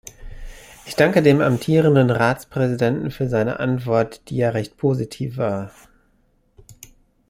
[0.87, 5.69] Ich danke dem amtierenden Ratspräsidenten für seine Antwort, die ja recht positiv war.